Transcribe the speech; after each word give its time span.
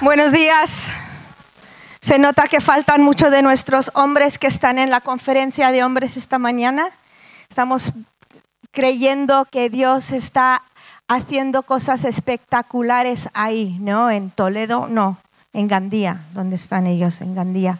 Buenos 0.00 0.32
días. 0.32 0.88
Se 2.00 2.18
nota 2.18 2.48
que 2.48 2.62
faltan 2.62 3.02
muchos 3.02 3.30
de 3.30 3.42
nuestros 3.42 3.90
hombres 3.92 4.38
que 4.38 4.46
están 4.46 4.78
en 4.78 4.88
la 4.88 5.02
conferencia 5.02 5.70
de 5.72 5.84
hombres 5.84 6.16
esta 6.16 6.38
mañana. 6.38 6.88
Estamos 7.50 7.92
creyendo 8.70 9.44
que 9.44 9.68
Dios 9.68 10.12
está 10.12 10.62
haciendo 11.06 11.64
cosas 11.64 12.04
espectaculares 12.04 13.28
ahí, 13.34 13.76
¿no? 13.78 14.10
En 14.10 14.30
Toledo, 14.30 14.88
no, 14.88 15.18
en 15.52 15.66
Gandía, 15.66 16.24
donde 16.32 16.56
están 16.56 16.86
ellos, 16.86 17.20
en 17.20 17.34
Gandía. 17.34 17.78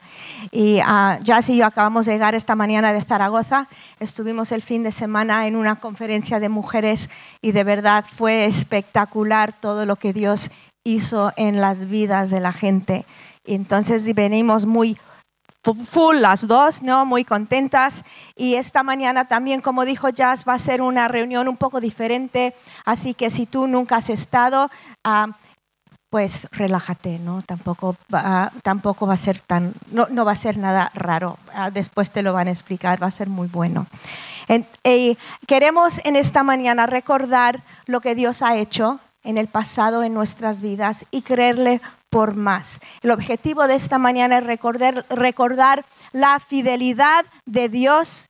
Y 0.51 0.81
uh, 0.81 1.23
Jazz 1.23 1.49
y 1.49 1.57
yo 1.57 1.65
acabamos 1.65 2.05
de 2.05 2.13
llegar 2.13 2.35
esta 2.35 2.55
mañana 2.55 2.93
de 2.93 3.03
Zaragoza. 3.03 3.67
Estuvimos 3.99 4.53
el 4.53 4.61
fin 4.61 4.83
de 4.83 4.93
semana 4.93 5.47
en 5.47 5.57
una 5.57 5.77
conferencia 5.77 6.39
de 6.39 6.51
mujeres 6.51 7.09
y 7.41 7.53
de 7.53 7.65
verdad 7.65 8.05
fue 8.05 8.45
espectacular 8.45 9.55
todo 9.55 9.87
lo 9.87 9.97
que 9.97 10.13
Dios 10.13 10.51
hizo 10.85 11.33
en 11.37 11.61
las 11.61 11.87
vidas 11.89 12.31
de 12.31 12.41
la 12.41 12.53
gente. 12.53 13.05
Entonces 13.45 14.13
venimos 14.15 14.67
muy 14.67 14.97
full 15.85 16.17
las 16.17 16.47
dos, 16.47 16.83
¿no? 16.83 17.05
Muy 17.05 17.25
contentas. 17.25 18.03
Y 18.35 18.55
esta 18.55 18.83
mañana 18.83 19.27
también, 19.27 19.61
como 19.61 19.85
dijo 19.85 20.09
Jazz, 20.09 20.45
va 20.49 20.55
a 20.55 20.59
ser 20.59 20.83
una 20.83 21.09
reunión 21.09 21.49
un 21.49 21.57
poco 21.57 21.81
diferente. 21.81 22.55
Así 22.85 23.15
que 23.15 23.31
si 23.31 23.47
tú 23.47 23.67
nunca 23.67 23.97
has 23.97 24.11
estado, 24.11 24.71
uh, 25.07 25.33
pues 26.09 26.49
relájate, 26.51 27.19
¿no? 27.19 27.43
Tampoco 27.43 27.97
va, 28.13 28.51
tampoco 28.63 29.07
va 29.07 29.15
a 29.15 29.19
ser 29.19 29.39
tan, 29.39 29.75
no, 29.93 30.09
no 30.11 30.25
va 30.25 30.33
a 30.33 30.37
ser 30.37 30.57
nada 30.57 30.91
raro. 30.95 31.39
Uh, 31.55 31.71
después 31.71 32.11
te 32.11 32.23
lo 32.23 32.33
van 32.33 32.49
a 32.49 32.53
explicar, 32.53 33.03
va 33.03 33.09
a 33.09 33.13
ser 33.13 33.29
muy 33.29 33.49
bueno. 33.49 33.87
En, 34.49 34.67
eh, 34.83 35.17
queremos 35.47 36.01
en 36.05 36.17
esta 36.17 36.43
mañana 36.43 36.87
recordar 36.87 37.63
lo 37.87 38.01
que 38.01 38.15
Dios 38.15 38.43
ha 38.43 38.57
hecho 38.57 38.99
en 39.23 39.39
el 39.39 39.49
pasado 39.49 40.03
en 40.03 40.15
nuestras 40.15 40.61
vidas 40.61 41.05
y 41.11 41.23
creerle 41.23 41.81
por 42.09 42.35
más. 42.35 42.81
El 43.03 43.11
objetivo 43.13 43.67
de 43.67 43.75
esta 43.75 43.99
mañana 43.99 44.39
es 44.39 44.45
recordar, 44.45 45.07
recordar 45.09 45.85
la 46.13 46.39
fidelidad 46.41 47.25
de 47.47 47.69
Dios, 47.69 48.29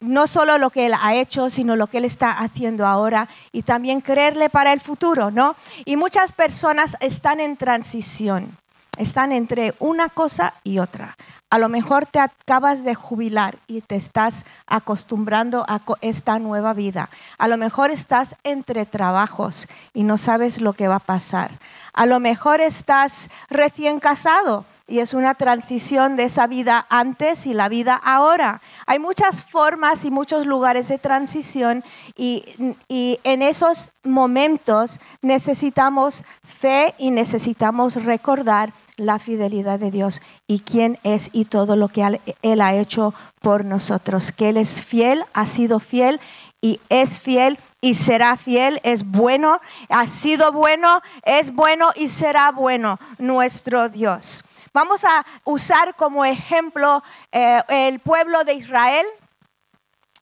no 0.00 0.26
solo 0.26 0.58
lo 0.58 0.70
que 0.70 0.86
Él 0.86 0.94
ha 1.00 1.14
hecho, 1.14 1.50
sino 1.50 1.74
lo 1.76 1.86
que 1.86 1.98
Él 1.98 2.04
está 2.04 2.30
haciendo 2.32 2.86
ahora 2.86 3.28
y 3.52 3.62
también 3.62 4.00
creerle 4.00 4.50
para 4.50 4.72
el 4.72 4.80
futuro, 4.80 5.30
¿no? 5.30 5.56
Y 5.84 5.96
muchas 5.96 6.32
personas 6.32 6.96
están 7.00 7.40
en 7.40 7.56
transición, 7.56 8.56
están 8.96 9.32
entre 9.32 9.74
una 9.78 10.08
cosa 10.08 10.54
y 10.64 10.78
otra. 10.78 11.16
A 11.48 11.58
lo 11.58 11.68
mejor 11.68 12.06
te 12.06 12.18
acabas 12.18 12.82
de 12.82 12.94
jubilar 12.96 13.58
y 13.68 13.80
te 13.80 13.94
estás 13.94 14.44
acostumbrando 14.66 15.64
a 15.68 15.80
esta 16.00 16.38
nueva 16.40 16.72
vida. 16.72 17.08
A 17.38 17.46
lo 17.46 17.56
mejor 17.56 17.90
estás 17.90 18.34
entre 18.42 18.84
trabajos 18.84 19.68
y 19.94 20.02
no 20.02 20.18
sabes 20.18 20.60
lo 20.60 20.72
que 20.72 20.88
va 20.88 20.96
a 20.96 21.00
pasar. 21.00 21.52
A 21.92 22.04
lo 22.04 22.18
mejor 22.18 22.60
estás 22.60 23.30
recién 23.48 24.00
casado 24.00 24.64
y 24.88 25.00
es 25.00 25.14
una 25.14 25.34
transición 25.34 26.16
de 26.16 26.24
esa 26.24 26.46
vida 26.46 26.86
antes 26.88 27.46
y 27.46 27.54
la 27.54 27.68
vida 27.68 27.94
ahora. 27.94 28.60
Hay 28.86 28.98
muchas 28.98 29.42
formas 29.42 30.04
y 30.04 30.10
muchos 30.10 30.46
lugares 30.46 30.88
de 30.88 30.98
transición 30.98 31.84
y, 32.16 32.44
en 32.88 33.42
esos 33.42 33.90
momentos 34.04 35.00
necesitamos 35.22 36.24
fe 36.44 36.94
y 36.98 37.10
necesitamos 37.10 38.04
recordar 38.04 38.72
la 38.96 39.18
fidelidad 39.18 39.78
de 39.78 39.90
Dios 39.90 40.22
y 40.46 40.60
quién 40.60 40.98
es 41.02 41.30
y 41.32 41.46
todo 41.46 41.76
lo 41.76 41.88
que 41.88 42.20
Él 42.42 42.60
ha 42.60 42.74
hecho 42.74 43.14
por 43.40 43.64
nosotros. 43.64 44.32
Que 44.32 44.50
Él 44.50 44.56
es 44.56 44.84
fiel, 44.84 45.24
ha 45.32 45.46
sido 45.46 45.80
fiel 45.80 46.20
y 46.60 46.80
es 46.88 47.20
fiel 47.20 47.58
y 47.80 47.94
será 47.94 48.36
fiel, 48.36 48.80
es 48.82 49.04
bueno, 49.04 49.60
ha 49.88 50.06
sido 50.08 50.52
bueno, 50.52 51.02
es 51.22 51.54
bueno 51.54 51.90
y 51.94 52.08
será 52.08 52.50
bueno 52.50 52.98
nuestro 53.18 53.88
Dios. 53.88 54.44
Vamos 54.72 55.04
a 55.04 55.24
usar 55.44 55.94
como 55.94 56.24
ejemplo 56.24 57.02
eh, 57.32 57.62
el 57.68 58.00
pueblo 58.00 58.44
de 58.44 58.54
Israel 58.54 59.06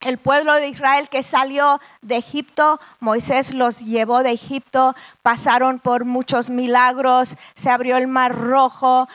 el 0.04 0.18
pueblo 0.18 0.54
de 0.54 0.68
Israel 0.68 1.08
que 1.08 1.22
salió 1.22 1.80
de 2.02 2.16
Egipto, 2.16 2.80
Moisés 3.00 3.54
los 3.54 3.80
llevó 3.80 4.22
de 4.22 4.32
Egipto, 4.32 4.94
pasaron 5.22 5.78
por 5.78 6.04
muchos 6.04 6.50
milagros, 6.50 7.36
se 7.54 7.70
abrió 7.70 7.96
el 7.96 8.06
mar 8.06 8.34
rojo, 8.34 9.08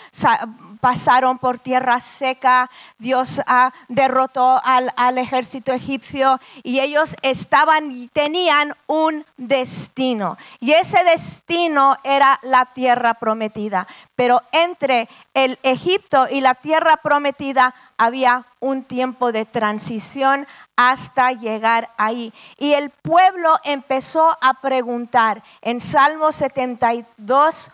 pasaron 0.79 1.37
por 1.37 1.59
tierra 1.59 1.99
seca, 1.99 2.69
Dios 2.97 3.41
derrotó 3.87 4.61
al, 4.63 4.91
al, 4.95 5.17
ejército 5.17 5.73
egipcio 5.73 6.39
y 6.63 6.79
ellos 6.79 7.15
estaban 7.21 7.91
y 7.91 8.07
tenían 8.07 8.73
un 8.87 9.25
destino. 9.37 10.37
Y 10.59 10.71
ese 10.73 11.03
destino 11.03 11.97
era 12.03 12.39
la 12.43 12.65
tierra 12.65 13.15
prometida. 13.15 13.87
Pero 14.15 14.41
entre 14.51 15.07
el 15.33 15.57
Egipto 15.63 16.27
y 16.29 16.41
la 16.41 16.55
tierra 16.55 16.97
prometida 16.97 17.73
había 17.97 18.45
un 18.59 18.83
tiempo 18.83 19.31
de 19.31 19.45
transición 19.45 20.47
hasta 20.75 21.31
llegar 21.31 21.89
ahí. 21.97 22.33
Y 22.57 22.73
el 22.73 22.89
pueblo 22.89 23.57
empezó 23.63 24.37
a 24.41 24.55
preguntar 24.61 25.43
en 25.61 25.81
Salmo 25.81 26.31
72, 26.31 27.71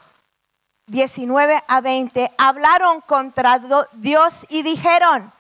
19 0.88 1.64
a 1.68 1.82
20, 1.82 2.32
hablaron 2.38 3.02
contra 3.02 3.60
Dios 3.94 4.46
y 4.50 4.62
dijeron, 4.62 5.32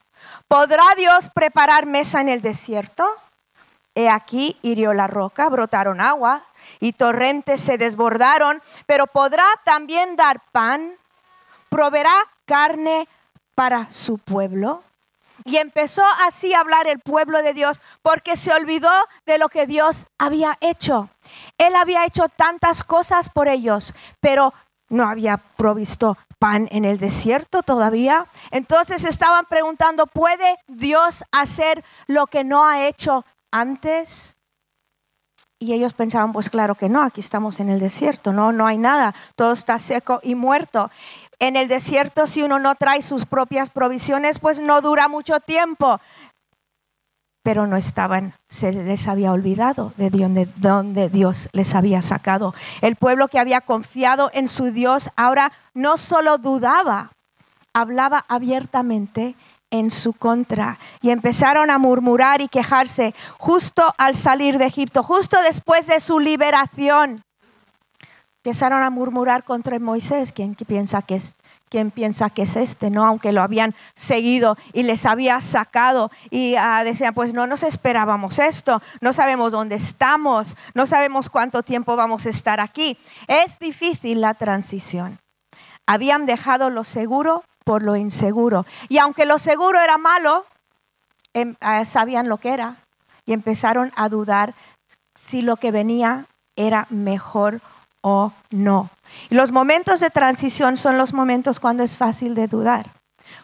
¿podrá 0.48 0.84
Dios 0.98 1.30
preparar 1.34 1.86
mesa 1.86 2.22
en 2.22 2.30
el 2.30 2.42
desierto? 2.42 3.08
He 3.94 4.10
aquí 4.10 4.58
hirió 4.62 4.94
la 4.94 5.08
roca, 5.08 5.48
brotaron 5.50 6.02
agua 6.02 6.44
y 6.80 6.94
torrentes 6.94 7.62
se 7.62 7.78
desbordaron, 7.78 8.62
pero 8.86 9.08
podrá 9.08 9.46
también 9.64 10.16
dar 10.16 10.42
pan, 10.52 10.96
proveerá 11.70 12.14
carne 12.46 13.08
para 13.54 13.92
su 13.92 14.18
pueblo. 14.18 14.84
Y 15.44 15.58
empezó 15.58 16.04
así 16.26 16.54
a 16.54 16.62
hablar 16.62 16.88
el 16.88 17.00
pueblo 17.00 17.44
de 17.44 17.54
Dios 17.54 17.82
porque 18.02 18.36
se 18.36 18.52
olvidó 18.52 18.92
de 19.26 19.38
lo 19.38 19.50
que 19.50 19.68
Dios 19.68 20.08
había 20.18 20.58
hecho. 20.60 21.10
Él 21.58 21.76
había 21.76 22.06
hecho 22.06 22.30
tantas 22.30 22.84
cosas 22.84 23.30
por 23.30 23.48
ellos, 23.48 23.94
pero 24.20 24.54
no 24.96 25.08
había 25.08 25.38
provisto 25.38 26.18
pan 26.40 26.68
en 26.72 26.86
el 26.86 26.98
desierto 26.98 27.62
todavía. 27.64 28.28
Entonces 28.52 29.04
estaban 29.04 29.46
preguntando, 29.46 30.08
¿puede 30.08 30.58
Dios 30.68 31.24
hacer 31.32 31.84
lo 32.08 32.28
que 32.28 32.44
no 32.44 32.66
ha 32.66 32.88
hecho 32.88 33.26
antes? 33.52 34.36
Y 35.60 35.74
ellos 35.74 35.94
pensaban, 35.94 36.34
pues 36.34 36.50
claro 36.50 36.76
que 36.76 36.90
no, 36.90 37.02
aquí 37.02 37.22
estamos 37.22 37.60
en 37.60 37.70
el 37.70 37.80
desierto, 37.80 38.34
no, 38.34 38.52
no 38.52 38.68
hay 38.68 38.78
nada, 38.78 39.16
todo 39.36 39.54
está 39.54 39.80
seco 39.80 40.20
y 40.22 40.36
muerto. 40.36 40.92
En 41.40 41.56
el 41.56 41.68
desierto, 41.68 42.28
si 42.28 42.44
uno 42.44 42.60
no 42.60 42.76
trae 42.76 43.02
sus 43.02 43.26
propias 43.26 43.70
provisiones, 43.70 44.40
pues 44.40 44.62
no 44.62 44.82
dura 44.82 45.08
mucho 45.08 45.40
tiempo 45.40 46.00
pero 47.46 47.68
no 47.68 47.78
estaban, 47.78 48.34
se 48.50 48.72
les 48.72 49.08
había 49.08 49.32
olvidado 49.32 49.94
de 49.98 50.50
donde 50.56 51.10
Dios 51.10 51.48
les 51.52 51.76
había 51.76 52.02
sacado. 52.02 52.56
El 52.82 52.96
pueblo 52.96 53.28
que 53.28 53.38
había 53.38 53.62
confiado 53.62 54.32
en 54.34 54.48
su 54.48 54.72
Dios 54.72 55.12
ahora 55.16 55.52
no 55.76 55.98
solo 55.98 56.40
dudaba, 56.40 57.12
hablaba 57.72 58.26
abiertamente 58.30 59.36
en 59.70 59.92
su 59.92 60.14
contra 60.14 60.80
y 61.04 61.12
empezaron 61.12 61.70
a 61.70 61.78
murmurar 61.78 62.42
y 62.42 62.48
quejarse 62.48 63.14
justo 63.38 63.94
al 64.00 64.16
salir 64.16 64.58
de 64.58 64.66
Egipto, 64.66 65.04
justo 65.04 65.40
después 65.44 65.86
de 65.86 66.00
su 66.00 66.20
liberación. 66.20 67.22
Empezaron 68.44 68.82
a 68.82 68.90
murmurar 68.90 69.44
contra 69.44 69.78
Moisés, 69.78 70.32
quien 70.32 70.56
piensa 70.56 71.04
que 71.04 71.18
es 71.18 71.36
¿quién 71.70 71.92
piensa 71.92 72.30
que 72.30 72.44
es 72.44 72.56
este? 72.56 72.90
¿No? 72.90 73.06
Aunque 73.06 73.31
lo 73.31 73.42
habían 73.42 73.76
seguido 73.96 74.58
y 74.74 74.84
les 74.84 75.06
había 75.06 75.42
sacado 75.42 76.12
y 76.30 76.56
uh, 76.56 76.84
decían, 76.84 77.14
pues 77.14 77.34
no 77.34 77.48
nos 77.48 77.64
esperábamos 77.64 78.40
esto, 78.40 78.82
no 79.02 79.14
sabemos 79.14 79.52
dónde 79.52 79.76
estamos, 79.76 80.56
no 80.73 80.85
sabemos 80.85 81.29
cuánto 81.29 81.64
tiempo 81.64 81.96
vamos 81.96 82.26
a 82.26 82.29
estar 82.29 82.59
aquí. 82.59 82.97
Es 83.28 83.59
difícil 83.59 84.22
la 84.22 84.34
transición. 84.34 85.20
Habían 85.85 86.26
dejado 86.26 86.70
lo 86.70 86.84
seguro 86.84 87.44
por 87.64 87.84
lo 87.84 87.96
inseguro. 87.96 88.66
Y 88.90 89.00
aunque 89.00 89.26
lo 89.26 89.40
seguro 89.40 89.79
era 89.79 89.97
malo, 89.97 90.46
em, 91.34 91.56
uh, 91.62 91.85
sabían 91.85 92.29
lo 92.29 92.38
que 92.38 92.53
era 92.53 92.78
y 93.26 93.34
empezaron 93.34 93.91
a 93.96 94.08
dudar 94.09 94.53
si 95.20 95.41
lo 95.41 95.58
que 95.58 95.72
venía 95.72 96.26
era 96.56 96.88
mejor 96.90 97.59
o 98.02 98.32
no. 98.52 98.90
Y 99.29 99.35
los 99.35 99.52
momentos 99.52 100.00
de 100.00 100.09
transición 100.09 100.78
son 100.78 100.97
los 100.97 101.14
momentos 101.14 101.59
cuando 101.59 101.84
es 101.84 101.97
fácil 101.97 102.35
de 102.35 102.47
dudar. 102.47 102.91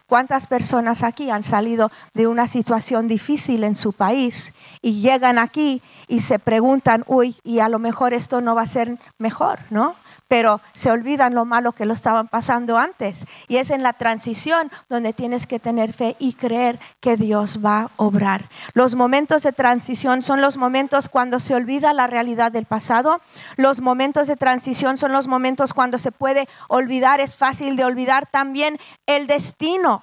¿Cuántas 0.06 0.46
personas 0.46 1.02
aquí 1.02 1.30
han 1.30 1.42
salido 1.42 1.90
de 2.14 2.26
una 2.26 2.46
situación 2.46 3.08
difícil 3.08 3.64
en 3.64 3.76
su 3.76 3.92
país 3.92 4.52
y 4.80 5.00
llegan 5.00 5.38
aquí 5.38 5.82
y 6.06 6.20
se 6.20 6.38
preguntan, 6.38 7.04
uy, 7.06 7.36
y 7.42 7.60
a 7.60 7.68
lo 7.68 7.78
mejor 7.78 8.12
esto 8.12 8.40
no 8.40 8.54
va 8.54 8.62
a 8.62 8.66
ser 8.66 8.98
mejor, 9.18 9.60
¿no? 9.70 9.96
Pero 10.32 10.62
se 10.72 10.90
olvidan 10.90 11.34
lo 11.34 11.44
malo 11.44 11.72
que 11.72 11.84
lo 11.84 11.92
estaban 11.92 12.26
pasando 12.26 12.78
antes. 12.78 13.26
Y 13.48 13.58
es 13.58 13.68
en 13.68 13.82
la 13.82 13.92
transición 13.92 14.70
donde 14.88 15.12
tienes 15.12 15.46
que 15.46 15.58
tener 15.58 15.92
fe 15.92 16.16
y 16.18 16.32
creer 16.32 16.78
que 17.00 17.18
Dios 17.18 17.62
va 17.62 17.80
a 17.80 17.90
obrar. 17.96 18.46
Los 18.72 18.94
momentos 18.94 19.42
de 19.42 19.52
transición 19.52 20.22
son 20.22 20.40
los 20.40 20.56
momentos 20.56 21.10
cuando 21.10 21.38
se 21.38 21.54
olvida 21.54 21.92
la 21.92 22.06
realidad 22.06 22.50
del 22.50 22.64
pasado. 22.64 23.20
Los 23.58 23.82
momentos 23.82 24.26
de 24.26 24.36
transición 24.36 24.96
son 24.96 25.12
los 25.12 25.28
momentos 25.28 25.74
cuando 25.74 25.98
se 25.98 26.12
puede 26.12 26.48
olvidar, 26.68 27.20
es 27.20 27.36
fácil 27.36 27.76
de 27.76 27.84
olvidar 27.84 28.24
también 28.24 28.78
el 29.04 29.26
destino. 29.26 30.02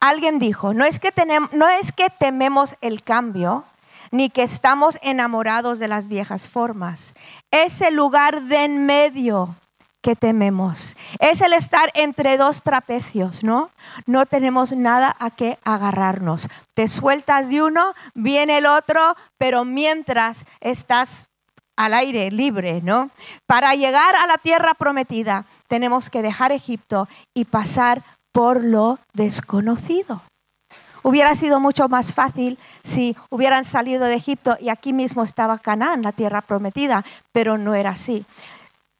Alguien 0.00 0.38
dijo, 0.38 0.72
no 0.72 0.86
es 0.86 0.98
que, 0.98 1.12
tenemos, 1.12 1.52
no 1.52 1.68
es 1.68 1.92
que 1.92 2.08
tememos 2.08 2.76
el 2.80 3.02
cambio, 3.02 3.66
ni 4.12 4.30
que 4.30 4.44
estamos 4.44 4.98
enamorados 5.02 5.80
de 5.80 5.88
las 5.88 6.06
viejas 6.06 6.48
formas. 6.48 7.14
Es 7.50 7.80
el 7.80 7.96
lugar 7.96 8.42
de 8.42 8.64
en 8.64 8.86
medio 8.86 9.56
que 10.02 10.14
tememos. 10.16 10.96
Es 11.18 11.40
el 11.40 11.52
estar 11.52 11.90
entre 11.94 12.36
dos 12.36 12.62
trapecios, 12.62 13.42
¿no? 13.42 13.70
No 14.06 14.26
tenemos 14.26 14.72
nada 14.72 15.16
a 15.18 15.30
qué 15.30 15.58
agarrarnos. 15.64 16.48
Te 16.74 16.88
sueltas 16.88 17.48
de 17.48 17.62
uno, 17.62 17.94
viene 18.14 18.58
el 18.58 18.66
otro, 18.66 19.16
pero 19.38 19.64
mientras 19.64 20.44
estás 20.60 21.28
al 21.76 21.94
aire 21.94 22.30
libre, 22.30 22.80
¿no? 22.82 23.10
Para 23.46 23.74
llegar 23.74 24.14
a 24.16 24.26
la 24.26 24.38
tierra 24.38 24.74
prometida 24.74 25.46
tenemos 25.68 26.10
que 26.10 26.22
dejar 26.22 26.52
Egipto 26.52 27.08
y 27.34 27.46
pasar 27.46 28.02
por 28.32 28.62
lo 28.62 28.98
desconocido. 29.14 30.22
Hubiera 31.02 31.34
sido 31.34 31.58
mucho 31.58 31.88
más 31.88 32.12
fácil 32.12 32.58
si 32.84 33.16
hubieran 33.28 33.64
salido 33.64 34.04
de 34.04 34.14
Egipto 34.14 34.56
y 34.60 34.68
aquí 34.68 34.92
mismo 34.92 35.24
estaba 35.24 35.58
Canaán, 35.58 36.02
la 36.02 36.12
tierra 36.12 36.42
prometida, 36.42 37.04
pero 37.32 37.58
no 37.58 37.74
era 37.74 37.90
así. 37.90 38.24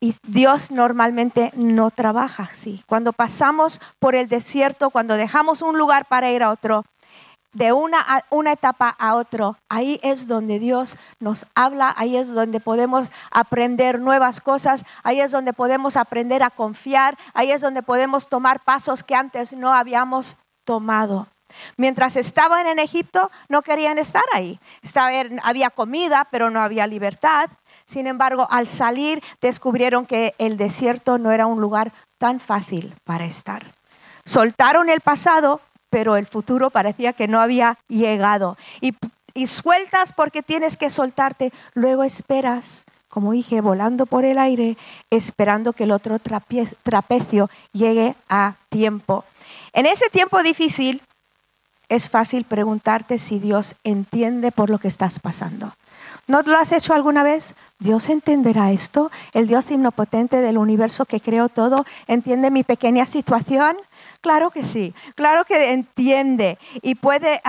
Y 0.01 0.17
Dios 0.27 0.73
normalmente 0.73 1.53
no 1.55 1.93
trabaja 1.93 2.49
así. 2.51 2.83
Cuando 2.87 3.13
pasamos 3.13 3.81
por 4.01 4.17
el 4.17 4.29
desierto, 4.29 4.91
cuando 4.91 5.15
dejamos 5.15 5.63
un 5.63 5.79
lugar 5.79 6.07
para 6.07 6.31
ir 6.33 6.43
a 6.43 6.51
otro, 6.51 6.85
de 7.53 7.73
una, 7.73 7.99
una 8.31 8.53
etapa 8.53 8.89
a 8.89 9.15
otro, 9.15 9.57
ahí 9.69 10.01
es 10.03 10.27
donde 10.27 10.59
Dios 10.59 10.97
nos 11.21 11.47
habla, 11.55 11.95
ahí 11.97 12.17
es 12.17 12.29
donde 12.29 12.61
podemos 12.61 13.13
aprender 13.31 14.01
nuevas 14.01 14.41
cosas, 14.41 14.85
ahí 15.05 15.21
es 15.21 15.31
donde 15.31 15.53
podemos 15.53 15.97
aprender 15.97 16.43
a 16.43 16.51
confiar, 16.51 17.17
ahí 17.35 17.53
es 17.53 17.61
donde 17.61 17.83
podemos 17.83 18.29
tomar 18.29 18.61
pasos 18.61 19.03
que 19.03 19.15
antes 19.15 19.53
no 19.53 19.73
habíamos 19.73 20.37
tomado. 20.65 21.29
Mientras 21.77 22.17
estaban 22.17 22.67
en 22.67 22.79
Egipto, 22.79 23.31
no 23.49 23.63
querían 23.63 23.99
estar 23.99 24.25
ahí. 24.33 24.59
había 25.43 25.71
comida, 25.71 26.29
pero 26.31 26.51
no 26.51 26.63
había 26.63 26.87
libertad. 26.87 27.51
Sin 27.87 28.07
embargo, 28.07 28.47
al 28.51 28.67
salir, 28.67 29.23
descubrieron 29.41 30.07
que 30.07 30.35
el 30.39 30.57
desierto 30.57 31.19
no 31.19 31.33
era 31.33 31.47
un 31.47 31.61
lugar 31.61 31.93
tan 32.19 32.41
fácil 32.41 32.95
para 33.05 33.25
estar. 33.25 33.65
Soltaron 34.25 34.89
el 34.89 35.01
pasado, 35.01 35.61
pero 35.91 36.17
el 36.17 36.27
futuro 36.27 36.71
parecía 36.71 37.13
que 37.13 37.29
no 37.29 37.41
había 37.41 37.79
llegado. 37.89 38.57
Y, 38.81 38.95
y 39.35 39.47
sueltas 39.47 40.13
porque 40.13 40.43
tienes 40.43 40.77
que 40.77 40.91
soltarte. 40.91 41.53
Luego 41.75 42.05
esperas, 42.05 42.87
como 43.09 43.33
dije, 43.33 43.61
volando 43.61 44.07
por 44.07 44.25
el 44.25 44.39
aire, 44.39 44.79
esperando 45.11 45.75
que 45.75 45.85
el 45.85 45.91
otro 45.91 46.19
trapecio 46.19 47.51
llegue 47.73 48.15
a 48.29 48.55
tiempo. 48.71 49.25
En 49.75 49.87
ese 49.87 50.09
tiempo 50.09 50.43
difícil, 50.43 51.03
es 51.93 52.09
fácil 52.09 52.45
preguntarte 52.45 53.19
si 53.19 53.39
Dios 53.39 53.75
entiende 53.85 54.51
por 54.51 54.71
lo 54.71 54.79
que 54.79 54.89
estás 54.89 55.19
pasando. 55.19 55.75
¿No 56.27 56.41
lo 56.41 56.57
has 56.57 56.73
hecho 56.73 56.95
alguna 56.95 57.23
vez? 57.23 57.53
¿Dios 57.81 58.09
entenderá 58.09 58.73
esto? 58.73 59.11
¿El 59.35 59.47
Dios 59.47 59.71
omnipotente 59.71 60.41
del 60.41 60.57
universo 60.57 61.05
que 61.05 61.21
creó 61.21 61.51
todo 61.51 61.85
entiende 62.07 62.51
mi 62.51 62.63
pequeña 62.63 63.05
situación? 63.05 63.77
Claro 64.23 64.51
que 64.51 64.65
sí, 64.65 64.95
claro 65.15 65.45
que 65.45 65.73
entiende 65.73 66.59
y 66.81 66.95
puede... 66.95 67.43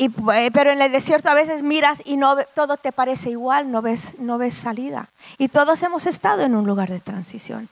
Eh, 0.00 0.50
pero 0.52 0.70
en 0.70 0.80
el 0.80 0.92
desierto 0.92 1.28
a 1.28 1.34
veces 1.34 1.64
miras 1.64 2.02
y 2.04 2.18
no, 2.18 2.36
todo 2.54 2.76
te 2.76 2.92
parece 2.92 3.30
igual, 3.30 3.72
no 3.72 3.82
ves, 3.82 4.16
no 4.20 4.38
ves 4.38 4.54
salida. 4.54 5.08
Y 5.38 5.48
todos 5.48 5.82
hemos 5.82 6.06
estado 6.06 6.42
en 6.42 6.54
un 6.54 6.68
lugar 6.68 6.88
de 6.88 7.00
transición 7.00 7.68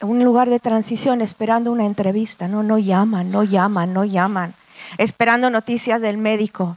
un 0.00 0.24
lugar 0.24 0.50
de 0.50 0.60
transición 0.60 1.20
esperando 1.20 1.72
una 1.72 1.86
entrevista, 1.86 2.48
no, 2.48 2.62
no 2.62 2.78
llaman, 2.78 3.30
no 3.30 3.42
llaman, 3.42 3.92
no 3.92 4.04
llaman, 4.04 4.54
esperando 4.98 5.50
noticias 5.50 6.00
del 6.00 6.18
médico, 6.18 6.76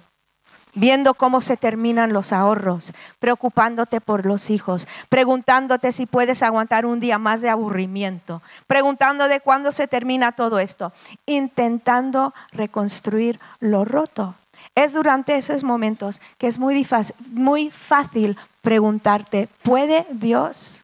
viendo 0.73 1.13
cómo 1.13 1.41
se 1.41 1.57
terminan 1.57 2.13
los 2.13 2.31
ahorros, 2.31 2.93
preocupándote 3.19 4.01
por 4.01 4.25
los 4.25 4.49
hijos, 4.49 4.87
preguntándote 5.09 5.91
si 5.91 6.05
puedes 6.05 6.43
aguantar 6.43 6.85
un 6.85 6.99
día 6.99 7.17
más 7.17 7.41
de 7.41 7.49
aburrimiento, 7.49 8.41
preguntando 8.67 9.27
de 9.27 9.41
cuándo 9.41 9.71
se 9.71 9.87
termina 9.87 10.31
todo 10.31 10.59
esto, 10.59 10.93
intentando 11.25 12.33
reconstruir 12.51 13.39
lo 13.59 13.85
roto. 13.85 14.35
Es 14.75 14.93
durante 14.93 15.35
esos 15.35 15.63
momentos 15.63 16.21
que 16.37 16.47
es 16.47 16.59
muy, 16.59 16.87
muy 17.31 17.69
fácil 17.69 18.37
preguntarte, 18.61 19.49
¿puede 19.63 20.05
Dios 20.11 20.83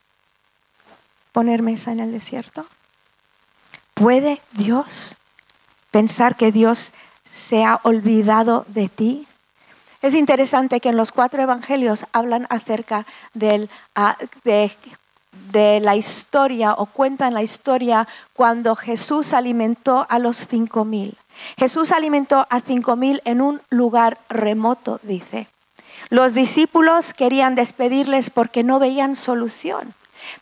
poner 1.36 1.60
mesa 1.60 1.92
en 1.92 2.00
el 2.00 2.12
desierto? 2.12 2.64
¿Puede 3.92 4.40
Dios 4.52 5.18
pensar 5.90 6.34
que 6.34 6.50
Dios 6.50 6.92
se 7.30 7.62
ha 7.62 7.78
olvidado 7.82 8.64
de 8.68 8.88
ti? 8.88 9.28
Es 10.00 10.14
interesante 10.14 10.80
que 10.80 10.88
en 10.88 10.96
los 10.96 11.12
cuatro 11.12 11.42
evangelios 11.42 12.06
hablan 12.14 12.46
acerca 12.48 13.04
ah, 13.94 14.16
de, 14.44 14.72
de 15.52 15.80
la 15.80 15.94
historia 15.94 16.72
o 16.72 16.86
cuentan 16.86 17.34
la 17.34 17.42
historia 17.42 18.08
cuando 18.32 18.74
Jesús 18.74 19.34
alimentó 19.34 20.06
a 20.08 20.18
los 20.18 20.46
cinco 20.48 20.86
mil. 20.86 21.18
Jesús 21.58 21.92
alimentó 21.92 22.46
a 22.48 22.62
cinco 22.62 22.96
mil 22.96 23.20
en 23.26 23.42
un 23.42 23.60
lugar 23.68 24.16
remoto, 24.30 25.00
dice. 25.02 25.48
Los 26.08 26.32
discípulos 26.32 27.12
querían 27.12 27.56
despedirles 27.56 28.30
porque 28.30 28.64
no 28.64 28.78
veían 28.78 29.16
solución. 29.16 29.94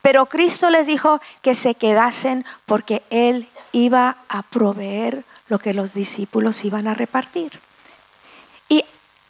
Pero 0.03 0.27
Cristo 0.27 0.71
les 0.71 0.87
dijo 0.87 1.21
que 1.43 1.55
se 1.55 1.75
quedasen 1.75 2.45
porque 2.67 3.03
Él 3.11 3.49
iba 3.73 4.19
a 4.29 4.43
proveer 4.43 5.25
lo 5.49 5.59
que 5.59 5.75
los 5.75 5.95
discípulos 5.95 6.65
iban 6.65 6.89
a 6.89 6.95
repartir. 6.95 7.61
Y 8.69 8.85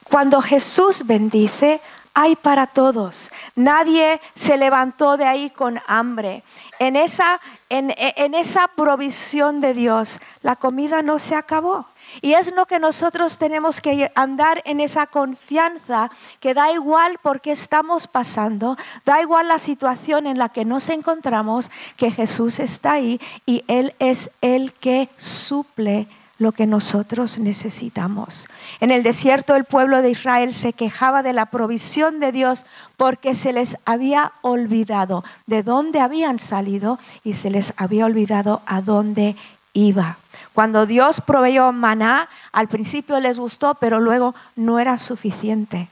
cuando 0.04 0.40
Jesús 0.40 1.06
bendice, 1.06 1.80
hay 2.14 2.36
para 2.36 2.68
todos. 2.68 3.30
Nadie 3.56 4.20
se 4.34 4.56
levantó 4.56 5.16
de 5.16 5.26
ahí 5.26 5.50
con 5.50 5.80
hambre. 5.86 6.44
En 6.78 6.96
esa, 6.96 7.40
en, 7.68 7.92
en 7.96 8.34
esa 8.34 8.68
provisión 8.68 9.60
de 9.60 9.74
Dios, 9.74 10.20
la 10.42 10.56
comida 10.56 11.02
no 11.02 11.18
se 11.18 11.34
acabó. 11.34 11.86
Y 12.22 12.34
es 12.34 12.54
lo 12.54 12.66
que 12.66 12.78
nosotros 12.78 13.38
tenemos 13.38 13.80
que 13.80 14.12
andar 14.14 14.62
en 14.64 14.80
esa 14.80 15.06
confianza 15.06 16.10
que 16.38 16.54
da 16.54 16.70
igual 16.72 17.18
por 17.20 17.40
qué 17.40 17.52
estamos 17.52 18.06
pasando, 18.06 18.76
da 19.04 19.20
igual 19.20 19.48
la 19.48 19.58
situación 19.58 20.26
en 20.26 20.38
la 20.38 20.48
que 20.48 20.64
nos 20.64 20.88
encontramos, 20.90 21.70
que 21.96 22.10
Jesús 22.10 22.60
está 22.60 22.92
ahí 22.92 23.20
y 23.46 23.64
Él 23.66 23.94
es 23.98 24.30
el 24.40 24.72
que 24.74 25.08
suple 25.16 26.06
lo 26.38 26.52
que 26.52 26.66
nosotros 26.66 27.38
necesitamos. 27.38 28.48
En 28.80 28.90
el 28.90 29.02
desierto 29.02 29.54
el 29.54 29.64
pueblo 29.64 30.02
de 30.02 30.10
Israel 30.10 30.52
se 30.52 30.72
quejaba 30.72 31.22
de 31.22 31.32
la 31.32 31.46
provisión 31.46 32.20
de 32.20 32.32
Dios 32.32 32.66
porque 32.96 33.34
se 33.34 33.52
les 33.52 33.76
había 33.84 34.32
olvidado 34.42 35.24
de 35.46 35.62
dónde 35.62 36.00
habían 36.00 36.38
salido 36.38 36.98
y 37.22 37.34
se 37.34 37.50
les 37.50 37.72
había 37.76 38.06
olvidado 38.06 38.62
a 38.66 38.80
dónde 38.80 39.36
iba. 39.72 40.18
Cuando 40.52 40.86
Dios 40.86 41.20
proveyó 41.20 41.72
maná, 41.72 42.28
al 42.52 42.68
principio 42.68 43.18
les 43.20 43.38
gustó, 43.38 43.74
pero 43.74 44.00
luego 44.00 44.34
no 44.56 44.78
era 44.78 44.98
suficiente. 44.98 45.88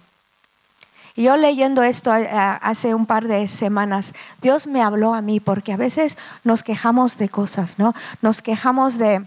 Y 1.14 1.24
yo 1.24 1.36
leyendo 1.36 1.82
esto 1.82 2.14
eh, 2.14 2.28
hace 2.30 2.94
un 2.94 3.06
par 3.06 3.28
de 3.28 3.46
semanas, 3.48 4.14
Dios 4.40 4.66
me 4.66 4.82
habló 4.82 5.14
a 5.14 5.20
mí 5.20 5.40
porque 5.40 5.72
a 5.72 5.76
veces 5.76 6.16
nos 6.42 6.62
quejamos 6.62 7.18
de 7.18 7.28
cosas, 7.28 7.78
¿no? 7.78 7.94
Nos 8.22 8.40
quejamos 8.40 8.96
de, 8.96 9.26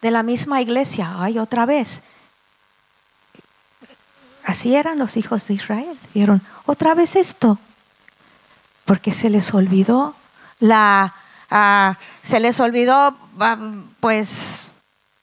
de 0.00 0.10
la 0.10 0.22
misma 0.22 0.60
iglesia, 0.60 1.14
ay, 1.18 1.38
otra 1.38 1.66
vez. 1.66 2.02
Así 4.44 4.74
eran 4.74 4.98
los 4.98 5.16
hijos 5.16 5.46
de 5.48 5.54
Israel. 5.54 5.98
Dijeron, 6.14 6.42
otra 6.66 6.94
vez 6.94 7.16
esto. 7.16 7.58
Porque 8.84 9.12
se 9.12 9.30
les 9.30 9.54
olvidó 9.54 10.14
la, 10.58 11.14
ah, 11.50 11.98
se 12.22 12.40
les 12.40 12.58
olvidó 12.60 13.16
pues 14.00 14.70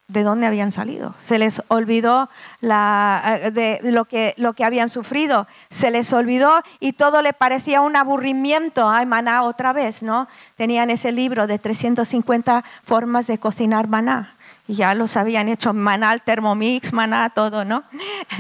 de 0.08 0.24
dónde 0.24 0.48
habían 0.48 0.72
salido. 0.72 1.14
Se 1.20 1.38
les 1.38 1.62
olvidó 1.68 2.30
eh, 2.62 3.52
de 3.52 3.80
lo 3.92 4.06
que, 4.06 4.34
lo 4.38 4.54
que 4.54 4.64
habían 4.64 4.88
sufrido. 4.88 5.48
Se 5.70 5.92
les 5.92 6.14
olvidó 6.14 6.62
y 6.80 6.94
todo 6.94 7.22
le 7.22 7.34
parecía 7.34 7.82
un 7.82 7.96
aburrimiento. 7.96 8.90
Ay, 8.90 9.06
maná 9.06 9.44
otra 9.44 9.74
vez, 9.74 10.04
¿no? 10.04 10.30
Tenían 10.56 10.90
ese 10.90 11.12
libro 11.12 11.48
de 11.48 11.60
350 11.60 12.64
formas 12.84 13.28
de 13.28 13.38
cocinar 13.38 13.88
maná. 13.88 14.37
Ya 14.68 14.94
los 14.94 15.16
habían 15.16 15.48
hecho 15.48 15.74
maná, 15.74 16.18
termomix, 16.20 16.92
maná, 16.92 17.30
todo, 17.30 17.64
¿no? 17.64 17.84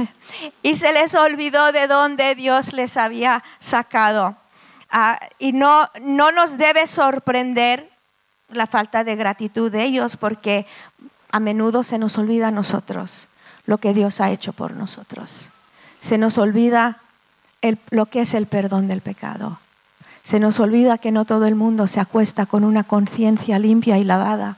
y 0.62 0.76
se 0.76 0.92
les 0.92 1.16
olvidó 1.16 1.72
de 1.72 1.88
dónde 1.88 2.36
Dios 2.36 2.74
les 2.74 2.98
había 2.98 3.44
sacado. 3.60 4.36
Ah, 4.90 5.20
y 5.40 5.54
no, 5.54 5.90
no 6.02 6.32
nos 6.32 6.58
debe 6.58 6.86
sorprender 6.88 7.90
la 8.50 8.68
falta 8.68 9.04
de 9.04 9.16
gratitud 9.16 9.72
de 9.72 9.84
ellos 9.84 10.18
porque 10.18 10.66
a 11.32 11.40
menudo 11.40 11.84
se 11.84 11.98
nos 11.98 12.18
olvida 12.18 12.50
a 12.50 12.52
nosotros 12.52 13.28
lo 13.66 13.78
que 13.78 13.94
Dios 13.94 14.22
ha 14.22 14.32
hecho 14.32 14.54
por 14.54 14.72
nosotros. 14.72 15.50
Se 16.02 16.18
nos 16.18 16.38
olvida 16.38 17.00
lo 17.90 18.06
que 18.06 18.22
es 18.22 18.34
el 18.34 18.48
perdón 18.48 18.88
del 18.88 19.02
pecado. 19.02 19.60
Se 20.24 20.40
nos 20.40 20.60
olvida 20.60 20.98
que 20.98 21.12
no 21.12 21.26
todo 21.26 21.46
el 21.46 21.56
mundo 21.56 21.88
se 21.88 22.00
acuesta 22.00 22.46
con 22.46 22.64
una 22.64 22.84
conciencia 22.84 23.60
limpia 23.60 23.98
y 23.98 24.04
lavada. 24.04 24.58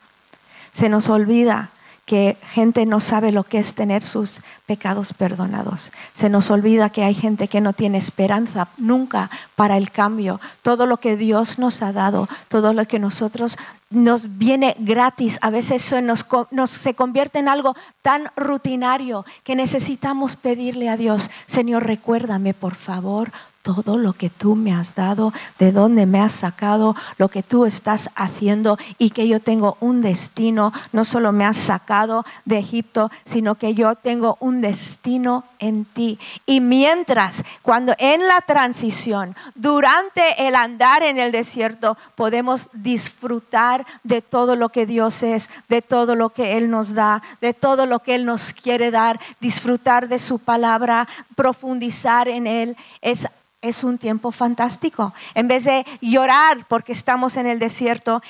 Se 0.73 0.89
nos 0.89 1.09
olvida 1.09 1.71
que 2.09 2.38
gente 2.41 2.88
no 2.88 2.99
sabe 2.99 3.31
lo 3.31 3.43
que 3.43 3.59
es 3.59 3.75
tener 3.75 4.01
sus 4.01 4.41
pecados 4.65 5.13
perdonados. 5.13 5.91
Se 6.15 6.27
nos 6.27 6.49
olvida 6.49 6.89
que 6.89 7.03
hay 7.03 7.13
gente 7.13 7.47
que 7.47 7.61
no 7.61 7.73
tiene 7.73 7.99
esperanza 7.99 8.67
nunca 8.77 9.29
para 9.55 9.77
el 9.77 9.91
cambio. 9.91 10.41
Todo 10.63 10.88
lo 10.88 10.97
que 10.97 11.17
Dios 11.17 11.59
nos 11.59 11.83
ha 11.83 11.93
dado, 11.93 12.27
todo 12.47 12.73
lo 12.73 12.83
que 12.85 12.97
nosotros 12.97 13.59
nos 13.91 14.39
viene 14.39 14.75
gratis, 14.79 15.38
a 15.43 15.51
veces 15.51 15.83
se 15.83 16.93
convierte 16.95 17.38
en 17.38 17.47
algo 17.47 17.75
tan 18.01 18.31
rutinario 18.35 19.23
que 19.43 19.55
necesitamos 19.55 20.35
pedirle 20.35 20.89
a 20.89 20.97
Dios, 20.97 21.29
Señor, 21.45 21.85
recuérdame 21.85 22.55
por 22.55 22.73
favor 22.73 23.31
todo 23.61 23.97
lo 23.97 24.13
que 24.13 24.29
tú 24.29 24.55
me 24.55 24.73
has 24.73 24.95
dado, 24.95 25.33
de 25.57 25.71
dónde 25.71 26.05
me 26.05 26.19
has 26.19 26.33
sacado, 26.33 26.95
lo 27.17 27.29
que 27.29 27.43
tú 27.43 27.65
estás 27.65 28.09
haciendo 28.15 28.77
y 28.97 29.11
que 29.11 29.27
yo 29.27 29.39
tengo 29.39 29.77
un 29.79 30.01
destino. 30.01 30.73
No 30.91 31.05
solo 31.05 31.31
me 31.31 31.45
has 31.45 31.57
sacado 31.57 32.25
de 32.45 32.59
Egipto, 32.59 33.11
sino 33.25 33.55
que 33.55 33.75
yo 33.75 33.95
tengo 33.95 34.37
un 34.39 34.61
destino 34.61 35.43
en 35.59 35.85
ti. 35.85 36.19
Y 36.45 36.61
mientras, 36.61 37.43
cuando 37.61 37.95
en 37.99 38.27
la 38.27 38.41
transición, 38.41 39.35
durante 39.55 40.47
el 40.47 40.55
andar 40.55 41.03
en 41.03 41.19
el 41.19 41.31
desierto, 41.31 41.97
podemos 42.15 42.67
disfrutar 42.73 43.85
de 44.03 44.21
todo 44.21 44.55
lo 44.55 44.69
que 44.69 44.85
Dios 44.85 45.23
es, 45.23 45.49
de 45.67 45.81
todo 45.81 46.15
lo 46.15 46.29
que 46.29 46.57
Él 46.57 46.69
nos 46.69 46.93
da, 46.93 47.21
de 47.41 47.53
todo 47.53 47.85
lo 47.85 47.99
que 47.99 48.15
Él 48.15 48.25
nos 48.25 48.53
quiere 48.53 48.91
dar, 48.91 49.19
disfrutar 49.39 50.07
de 50.07 50.19
su 50.19 50.39
palabra, 50.39 51.07
profundizar 51.35 52.27
en 52.27 52.47
Él, 52.47 52.77
es 53.01 53.27
es 53.61 53.83
un 53.83 53.97
tiempo 53.97 54.31
fantástico. 54.31 55.13
En 55.33 55.47
vez 55.47 55.65
de 55.65 55.85
llorar 56.01 56.65
porque 56.67 56.93
estamos 56.93 57.35
en 57.37 57.45
el 57.45 57.59
desierto, 57.59 58.21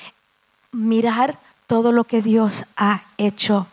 mirar 0.72 1.38
todo 1.66 1.92
lo 1.92 2.04
que 2.04 2.22
Dios 2.22 2.64
ha 2.76 3.02
hecho. 3.16 3.66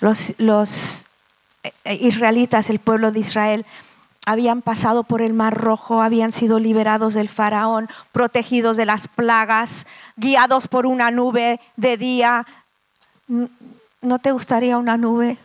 Los, 0.00 0.30
eh, 0.30 1.09
israelitas, 1.84 2.70
el 2.70 2.78
pueblo 2.78 3.12
de 3.12 3.20
Israel, 3.20 3.66
habían 4.26 4.62
pasado 4.62 5.02
por 5.02 5.22
el 5.22 5.32
Mar 5.32 5.54
Rojo, 5.54 6.02
habían 6.02 6.32
sido 6.32 6.58
liberados 6.58 7.14
del 7.14 7.28
faraón, 7.28 7.88
protegidos 8.12 8.76
de 8.76 8.86
las 8.86 9.08
plagas, 9.08 9.86
guiados 10.16 10.68
por 10.68 10.86
una 10.86 11.10
nube 11.10 11.60
de 11.76 11.96
día. 11.96 12.46
¿No 13.26 14.18
te 14.18 14.32
gustaría 14.32 14.76
una 14.78 14.96
nube? 14.96 15.38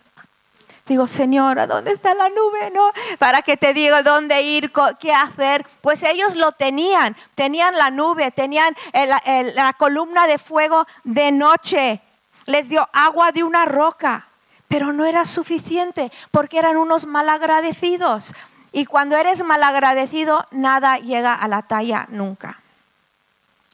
Digo, 0.87 1.07
Señor, 1.07 1.67
dónde 1.67 1.91
está 1.91 2.13
la 2.13 2.29
nube? 2.29 2.69
No, 2.71 2.91
para 3.17 3.41
que 3.41 3.57
te 3.57 3.73
diga 3.73 4.03
dónde 4.03 4.43
ir, 4.43 4.71
qué 4.99 5.13
hacer. 5.13 5.65
Pues 5.81 6.03
ellos 6.03 6.35
lo 6.35 6.51
tenían, 6.51 7.15
tenían 7.33 7.75
la 7.75 7.89
nube, 7.89 8.29
tenían 8.29 8.75
la 8.93 9.73
columna 9.77 10.27
de 10.27 10.37
fuego 10.37 10.85
de 11.03 11.31
noche. 11.31 12.01
Les 12.45 12.69
dio 12.69 12.87
agua 12.93 13.31
de 13.31 13.43
una 13.43 13.65
roca, 13.65 14.27
pero 14.67 14.93
no 14.93 15.05
era 15.05 15.25
suficiente 15.25 16.11
porque 16.31 16.59
eran 16.59 16.77
unos 16.77 17.05
malagradecidos. 17.05 18.33
Y 18.71 18.85
cuando 18.85 19.15
eres 19.15 19.43
malagradecido, 19.43 20.45
nada 20.51 20.97
llega 20.97 21.33
a 21.33 21.47
la 21.47 21.61
talla 21.61 22.07
nunca. 22.09 22.59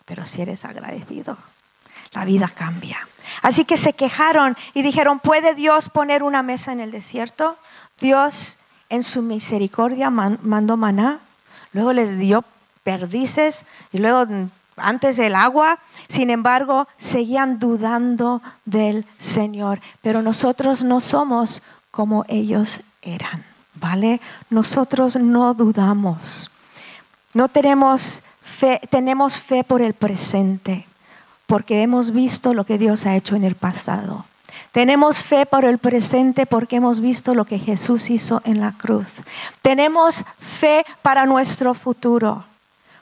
Pero 0.06 0.26
si 0.26 0.42
eres 0.42 0.66
agradecido, 0.66 1.38
la 2.12 2.26
vida 2.26 2.48
cambia. 2.48 3.08
Así 3.42 3.66
que 3.66 3.78
se 3.78 3.94
quejaron 3.94 4.58
y 4.74 4.82
dijeron, 4.82 5.20
¿puede 5.20 5.56
Dios 5.56 5.90
poner 5.90 6.24
una 6.24 6.44
mesa 6.44 6.72
en 6.72 6.80
el 6.80 6.92
desierto? 6.92 7.58
Dios 8.00 8.58
en 8.90 9.04
su 9.04 9.22
misericordia 9.22 10.10
mandó 10.10 10.76
maná, 10.76 11.20
luego 11.72 11.94
les 11.94 12.20
dio 12.20 12.44
perdices 12.84 13.66
y 13.94 14.00
luego 14.00 14.26
antes 14.82 15.20
el 15.20 15.36
agua. 15.36 15.80
Sin 16.08 16.30
embargo, 16.30 16.88
seguían 16.98 17.60
dudando 17.60 18.42
del 18.66 19.06
Señor. 19.20 19.82
Pero 20.02 20.22
nosotros 20.22 20.84
no 20.84 21.00
somos 21.00 21.64
como 21.92 22.26
ellos 22.28 22.82
eran, 23.02 23.46
¿vale? 23.76 24.22
Nosotros 24.50 25.16
no 25.16 25.54
dudamos. 25.54 26.52
No 27.34 27.48
tenemos 27.48 28.22
fe, 28.42 28.82
tenemos 28.90 29.40
fe 29.40 29.64
por 29.64 29.82
el 29.82 29.94
presente 29.94 30.88
porque 31.46 31.82
hemos 31.82 32.12
visto 32.12 32.54
lo 32.54 32.64
que 32.64 32.78
Dios 32.78 33.06
ha 33.06 33.16
hecho 33.16 33.36
en 33.36 33.44
el 33.44 33.56
pasado. 33.56 34.26
Tenemos 34.72 35.20
fe 35.20 35.46
por 35.46 35.66
el 35.66 35.80
presente 35.80 36.46
porque 36.46 36.78
hemos 36.78 37.02
visto 37.02 37.36
lo 37.36 37.44
que 37.44 37.60
Jesús 37.60 38.10
hizo 38.10 38.42
en 38.46 38.62
la 38.62 38.72
cruz. 38.72 39.16
Tenemos 39.62 40.24
fe 40.40 40.86
para 41.02 41.26
nuestro 41.26 41.74
futuro 41.74 42.46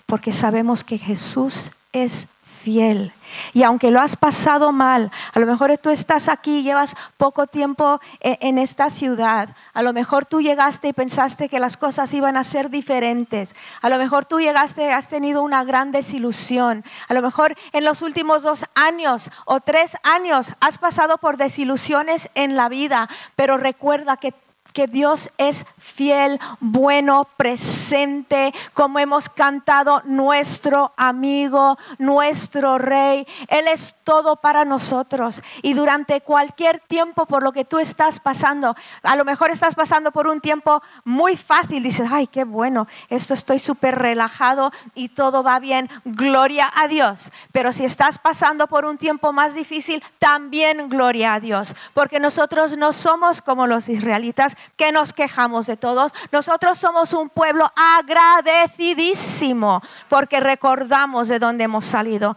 porque 0.09 0.33
sabemos 0.33 0.83
que 0.83 0.97
Jesús 0.97 1.71
es 1.93 2.27
fiel. 2.63 3.13
Y 3.53 3.61
aunque 3.61 3.91
lo 3.91 4.01
has 4.01 4.15
pasado 4.15 4.71
mal, 4.71 5.11
a 5.33 5.39
lo 5.39 5.45
mejor 5.45 5.77
tú 5.77 5.91
estás 5.91 6.27
aquí, 6.27 6.63
llevas 6.63 6.95
poco 7.15 7.45
tiempo 7.45 8.01
e, 8.19 8.39
en 8.41 8.57
esta 8.57 8.89
ciudad, 8.89 9.55
a 9.71 9.81
lo 9.83 9.93
mejor 9.93 10.25
tú 10.25 10.41
llegaste 10.41 10.87
y 10.87 10.93
pensaste 10.93 11.47
que 11.47 11.59
las 11.59 11.77
cosas 11.77 12.11
iban 12.13 12.35
a 12.35 12.43
ser 12.43 12.71
diferentes, 12.71 13.55
a 13.81 13.89
lo 13.89 13.99
mejor 13.99 14.25
tú 14.25 14.39
llegaste 14.39 14.87
y 14.87 14.89
has 14.89 15.09
tenido 15.09 15.43
una 15.43 15.63
gran 15.63 15.91
desilusión, 15.91 16.83
a 17.07 17.13
lo 17.13 17.21
mejor 17.21 17.55
en 17.71 17.85
los 17.85 18.01
últimos 18.01 18.41
dos 18.41 18.65
años 18.73 19.31
o 19.45 19.61
tres 19.61 19.95
años 20.03 20.51
has 20.59 20.79
pasado 20.79 21.19
por 21.19 21.37
desilusiones 21.37 22.29
en 22.33 22.55
la 22.55 22.67
vida, 22.67 23.07
pero 23.35 23.57
recuerda 23.57 24.17
que 24.17 24.33
que 24.73 24.87
Dios 24.87 25.29
es 25.37 25.65
fiel, 25.77 26.39
bueno, 26.59 27.27
presente, 27.37 28.53
como 28.73 28.99
hemos 28.99 29.29
cantado, 29.29 30.01
nuestro 30.05 30.93
amigo, 30.97 31.77
nuestro 31.97 32.77
rey. 32.77 33.27
Él 33.47 33.67
es 33.67 33.95
todo 34.03 34.35
para 34.37 34.65
nosotros. 34.65 35.41
Y 35.61 35.73
durante 35.73 36.21
cualquier 36.21 36.79
tiempo 36.79 37.25
por 37.25 37.43
lo 37.43 37.51
que 37.51 37.65
tú 37.65 37.79
estás 37.79 38.19
pasando, 38.19 38.75
a 39.03 39.15
lo 39.15 39.25
mejor 39.25 39.51
estás 39.51 39.75
pasando 39.75 40.11
por 40.11 40.27
un 40.27 40.41
tiempo 40.41 40.81
muy 41.03 41.35
fácil, 41.35 41.83
dices, 41.83 42.09
ay, 42.11 42.27
qué 42.27 42.43
bueno, 42.43 42.87
esto 43.09 43.33
estoy 43.33 43.59
súper 43.59 43.95
relajado 43.95 44.71
y 44.95 45.09
todo 45.09 45.43
va 45.43 45.59
bien, 45.59 45.89
gloria 46.05 46.71
a 46.75 46.87
Dios. 46.87 47.31
Pero 47.51 47.73
si 47.73 47.85
estás 47.85 48.17
pasando 48.17 48.67
por 48.67 48.85
un 48.85 48.97
tiempo 48.97 49.33
más 49.33 49.53
difícil, 49.53 50.03
también 50.17 50.89
gloria 50.89 51.33
a 51.33 51.39
Dios, 51.39 51.75
porque 51.93 52.19
nosotros 52.19 52.77
no 52.77 52.93
somos 52.93 53.41
como 53.41 53.67
los 53.67 53.89
israelitas 53.89 54.55
que 54.75 54.91
nos 54.91 55.13
quejamos 55.13 55.67
de 55.67 55.77
todos. 55.77 56.13
Nosotros 56.31 56.77
somos 56.77 57.13
un 57.13 57.29
pueblo 57.29 57.71
agradecidísimo 57.75 59.81
porque 60.07 60.39
recordamos 60.39 61.27
de 61.27 61.39
dónde 61.39 61.65
hemos 61.65 61.85
salido. 61.85 62.35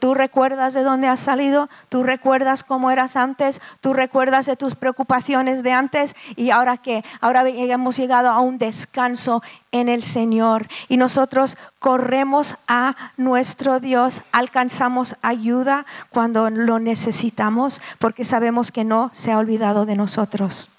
¿Tú 0.00 0.14
recuerdas 0.14 0.74
de 0.74 0.82
dónde 0.82 1.08
has 1.08 1.20
salido? 1.20 1.68
¿Tú 1.88 2.02
recuerdas 2.02 2.64
cómo 2.64 2.90
eras 2.90 3.16
antes? 3.16 3.60
¿Tú 3.80 3.92
recuerdas 3.92 4.46
de 4.46 4.56
tus 4.56 4.74
preocupaciones 4.74 5.62
de 5.62 5.72
antes? 5.72 6.14
Y 6.36 6.50
ahora 6.50 6.76
que 6.76 7.04
ahora 7.20 7.48
hemos 7.48 7.96
llegado 7.96 8.28
a 8.28 8.40
un 8.40 8.58
descanso 8.58 9.42
en 9.72 9.88
el 9.88 10.02
Señor 10.02 10.66
y 10.88 10.96
nosotros 10.96 11.56
corremos 11.78 12.56
a 12.66 12.96
nuestro 13.16 13.80
Dios, 13.80 14.22
alcanzamos 14.32 15.16
ayuda 15.22 15.86
cuando 16.10 16.50
lo 16.50 16.78
necesitamos 16.78 17.80
porque 17.98 18.24
sabemos 18.24 18.72
que 18.72 18.84
no 18.84 19.10
se 19.12 19.32
ha 19.32 19.38
olvidado 19.38 19.86
de 19.86 19.96
nosotros 19.96 20.70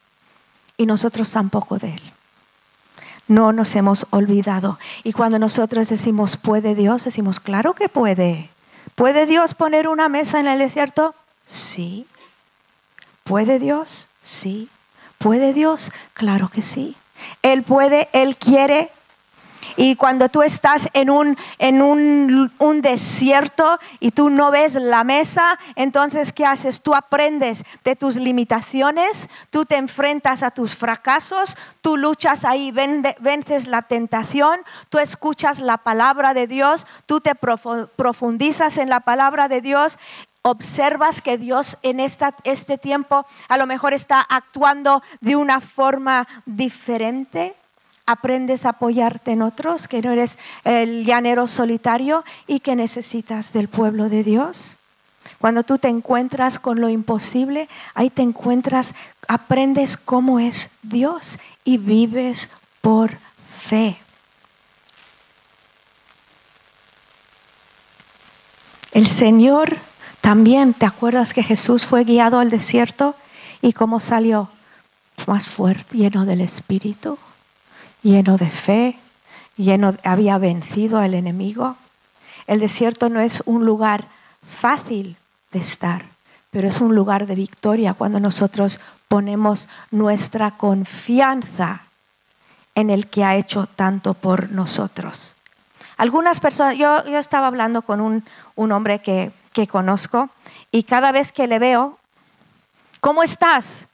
y 0.82 0.86
nosotros 0.88 1.32
tampoco 1.32 1.78
de 1.78 1.94
Él. 1.94 2.02
No 3.28 3.54
nos 3.54 3.76
hemos 3.76 4.08
olvidado. 4.10 4.80
Y 5.04 5.14
cuando 5.14 5.38
nosotros 5.38 5.90
decimos, 5.90 6.38
¿puede 6.38 6.74
Dios? 6.74 7.04
Decimos, 7.04 7.40
claro 7.40 7.76
que 7.76 7.88
puede. 7.88 8.50
¿Puede 8.96 9.28
Dios 9.28 9.54
poner 9.54 9.88
una 9.88 10.10
mesa 10.10 10.40
en 10.40 10.48
el 10.48 10.58
desierto? 10.58 11.14
Sí. 11.46 12.08
¿Puede 13.24 13.60
Dios? 13.60 14.08
Sí. 14.24 14.70
¿Puede 15.20 15.54
Dios? 15.54 15.92
Claro 16.14 16.50
que 16.50 16.64
sí. 16.64 16.96
Él 17.44 17.62
puede, 17.62 18.10
Él 18.12 18.38
quiere, 18.38 18.90
y 19.76 19.96
cuando 19.96 20.30
tú 20.30 20.42
estás 20.42 20.90
en 20.94 21.10
un, 21.10 21.38
en 21.60 21.82
un, 21.82 22.52
un, 22.58 22.82
desierto 22.82 23.80
y 24.00 24.12
tú 24.12 24.30
no 24.30 24.52
ves 24.52 24.76
la 24.76 25.04
mesa, 25.04 25.60
entonces 25.76 26.34
¿qué 26.34 26.46
haces? 26.46 26.82
Tú 26.82 26.96
aprendes 26.96 27.64
de 27.84 27.96
tus 27.96 28.16
limitaciones, 28.16 29.30
tú 29.50 29.66
te 29.66 29.78
enfrentas 29.78 30.44
a 30.44 30.52
tus 30.52 30.76
fracasos, 30.76 31.58
tú 31.82 31.98
luchas 31.98 32.46
ahí, 32.46 32.72
vences 32.72 33.68
la 33.68 33.84
tentación, 33.84 34.60
tú 34.90 35.00
escuchas 35.00 35.60
la 35.60 35.78
palabra 35.78 36.34
de 36.34 36.48
Dios, 36.48 36.88
tú 37.06 37.22
te 37.22 37.36
profundizas 37.36 38.78
en 38.78 38.90
la 38.90 39.02
palabra 39.02 39.48
de 39.48 39.62
Dios 39.62 39.98
observas 40.44 41.22
que 41.22 41.38
Dios 41.38 41.78
en 41.84 42.00
esta, 42.00 42.36
este 42.44 42.80
tiempo 42.80 43.28
a 43.48 43.58
lo 43.58 43.68
mejor 43.68 43.94
está 43.94 44.22
actuando 44.22 45.04
de 45.20 45.36
una 45.36 45.62
forma 45.62 46.28
diferente 46.48 47.56
aprendes 48.12 48.66
a 48.66 48.70
apoyarte 48.70 49.32
en 49.32 49.42
otros, 49.42 49.88
que 49.88 50.02
no 50.02 50.12
eres 50.12 50.38
el 50.64 51.06
llanero 51.06 51.48
solitario 51.48 52.24
y 52.48 52.60
que 52.60 52.76
necesitas 52.76 53.54
del 53.54 53.68
pueblo 53.68 54.10
de 54.10 54.24
Dios. 54.24 54.76
Cuando 55.40 55.64
tú 55.64 55.78
te 55.78 55.88
encuentras 55.88 56.60
con 56.60 56.82
lo 56.82 56.90
imposible, 56.90 57.68
ahí 57.94 58.10
te 58.10 58.22
encuentras, 58.22 58.94
aprendes 59.28 59.98
cómo 59.98 60.40
es 60.40 60.78
Dios 60.84 61.40
y 61.64 61.78
vives 61.78 62.50
por 62.82 63.18
fe. 63.58 63.98
El 68.92 69.08
Señor 69.08 69.78
también, 70.20 70.74
¿te 70.74 70.86
acuerdas 70.86 71.34
que 71.34 71.44
Jesús 71.44 71.86
fue 71.86 72.04
guiado 72.04 72.40
al 72.40 72.50
desierto 72.50 73.16
y 73.62 73.74
cómo 73.74 74.00
salió? 74.00 74.50
Más 75.28 75.48
fuerte, 75.48 75.98
lleno 75.98 76.26
del 76.26 76.42
Espíritu, 76.42 77.18
lleno 78.02 78.38
de 78.38 78.50
fe, 78.50 79.00
lleno, 79.58 79.96
había 80.04 80.38
vencido 80.38 81.00
al 81.00 81.14
enemigo. 81.14 81.76
El 82.48 82.60
desierto 82.60 83.10
no 83.10 83.20
es 83.20 83.44
un 83.46 83.66
lugar 83.66 84.08
fácil 84.48 85.18
de 85.52 85.60
estar, 85.60 86.06
pero 86.50 86.68
es 86.68 86.82
un 86.82 86.96
lugar 86.96 87.28
de 87.28 87.36
victoria 87.36 87.94
cuando 87.94 88.20
nosotros 88.20 88.80
ponemos 89.08 89.68
nuestra 89.92 90.52
confianza 90.52 91.84
en 92.76 92.90
el 92.90 93.08
que 93.08 93.24
ha 93.24 93.36
hecho 93.36 93.68
tanto 93.68 94.14
por 94.14 94.52
nosotros. 94.52 95.36
Algunas 95.98 96.40
personas, 96.40 96.78
yo, 96.78 97.06
yo 97.06 97.20
estaba 97.20 97.48
hablando 97.48 97.82
con 97.82 98.02
un, 98.02 98.24
un 98.56 98.72
hombre 98.72 99.00
que, 99.00 99.32
que 99.54 99.68
conozco 99.68 100.30
y 100.72 100.84
cada 100.84 101.12
vez 101.12 101.32
que 101.32 101.48
le 101.48 101.60
veo, 101.60 102.00
¿cómo 103.02 103.24
estás? 103.24 103.88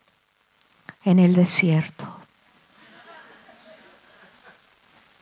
En 1.04 1.20
el 1.20 1.34
desierto. 1.34 2.17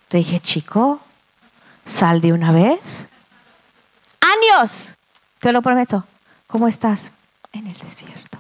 Te 0.08 0.18
dije, 0.18 0.40
chico, 0.40 1.00
sal 1.86 2.22
de 2.22 2.34
una 2.34 2.52
vez. 2.52 2.80
Años, 4.22 4.90
te 5.40 5.52
lo 5.52 5.62
prometo. 5.62 6.06
¿Cómo 6.48 6.68
estás? 6.68 7.12
En 7.52 7.68
el 7.68 7.78
desierto. 7.80 8.38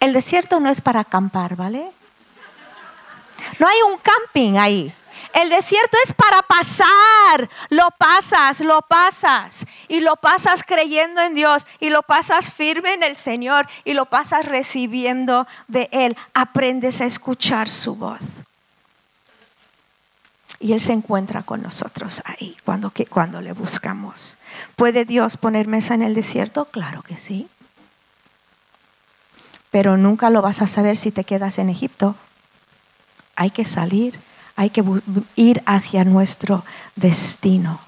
El 0.00 0.12
desierto 0.12 0.60
no 0.60 0.70
es 0.70 0.80
para 0.80 1.00
acampar, 1.00 1.56
¿vale? 1.56 1.90
No 3.58 3.66
hay 3.66 3.76
un 3.90 3.98
camping 3.98 4.56
ahí. 4.56 4.94
El 5.34 5.50
desierto 5.50 5.96
es 6.04 6.12
para 6.12 6.42
pasar. 6.42 7.48
Lo 7.68 7.88
pasas, 7.98 8.60
lo 8.60 8.82
pasas. 8.82 9.66
Y 9.88 10.00
lo 10.00 10.16
pasas 10.16 10.62
creyendo 10.64 11.20
en 11.20 11.34
Dios. 11.34 11.66
Y 11.80 11.90
lo 11.90 12.02
pasas 12.02 12.52
firme 12.52 12.94
en 12.94 13.02
el 13.02 13.16
Señor. 13.16 13.68
Y 13.84 13.94
lo 13.94 14.06
pasas 14.06 14.46
recibiendo 14.46 15.46
de 15.66 15.88
Él. 15.92 16.16
Aprendes 16.34 17.00
a 17.00 17.06
escuchar 17.06 17.68
su 17.68 17.96
voz. 17.96 18.20
Y 20.60 20.72
Él 20.72 20.80
se 20.80 20.92
encuentra 20.92 21.42
con 21.42 21.62
nosotros 21.62 22.22
ahí 22.24 22.56
cuando, 22.64 22.92
cuando 23.08 23.40
le 23.40 23.52
buscamos. 23.52 24.38
¿Puede 24.76 25.04
Dios 25.04 25.36
poner 25.36 25.68
mesa 25.68 25.94
en 25.94 26.02
el 26.02 26.14
desierto? 26.14 26.64
Claro 26.66 27.02
que 27.02 27.16
sí. 27.16 27.48
Pero 29.70 29.96
nunca 29.96 30.30
lo 30.30 30.42
vas 30.42 30.62
a 30.62 30.66
saber 30.66 30.96
si 30.96 31.10
te 31.12 31.24
quedas 31.24 31.58
en 31.58 31.68
Egipto. 31.68 32.16
Hay 33.36 33.50
que 33.50 33.64
salir 33.64 34.18
hay 34.58 34.70
que 34.70 34.82
ir 35.36 35.62
hacia 35.66 36.02
nuestro 36.02 36.64
destino. 36.96 37.78